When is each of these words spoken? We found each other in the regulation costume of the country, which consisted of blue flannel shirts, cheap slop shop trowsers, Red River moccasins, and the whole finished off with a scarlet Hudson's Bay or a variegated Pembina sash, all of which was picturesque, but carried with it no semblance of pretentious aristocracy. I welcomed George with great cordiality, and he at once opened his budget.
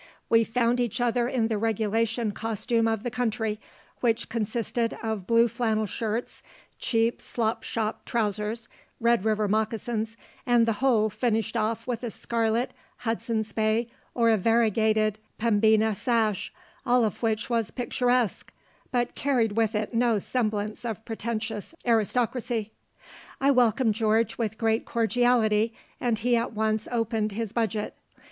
We 0.31 0.43
found 0.43 0.79
each 0.79 0.99
other 0.99 1.27
in 1.27 1.47
the 1.47 1.59
regulation 1.59 2.31
costume 2.31 2.87
of 2.87 3.03
the 3.03 3.11
country, 3.11 3.59
which 3.99 4.29
consisted 4.29 4.97
of 5.03 5.27
blue 5.27 5.47
flannel 5.47 5.85
shirts, 5.85 6.41
cheap 6.79 7.21
slop 7.21 7.61
shop 7.61 8.03
trowsers, 8.03 8.67
Red 8.99 9.25
River 9.25 9.47
moccasins, 9.47 10.17
and 10.43 10.65
the 10.65 10.73
whole 10.81 11.11
finished 11.11 11.55
off 11.55 11.85
with 11.85 12.01
a 12.01 12.09
scarlet 12.09 12.73
Hudson's 12.97 13.53
Bay 13.53 13.89
or 14.15 14.31
a 14.31 14.37
variegated 14.37 15.19
Pembina 15.37 15.93
sash, 15.95 16.51
all 16.83 17.05
of 17.05 17.21
which 17.21 17.47
was 17.47 17.69
picturesque, 17.69 18.51
but 18.91 19.13
carried 19.13 19.51
with 19.51 19.75
it 19.75 19.93
no 19.93 20.17
semblance 20.17 20.83
of 20.83 21.05
pretentious 21.05 21.75
aristocracy. 21.85 22.71
I 23.39 23.51
welcomed 23.51 23.93
George 23.93 24.39
with 24.39 24.57
great 24.57 24.83
cordiality, 24.83 25.75
and 25.99 26.17
he 26.17 26.35
at 26.35 26.53
once 26.53 26.87
opened 26.91 27.33
his 27.33 27.53
budget. 27.53 27.93